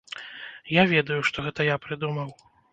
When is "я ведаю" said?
0.77-1.19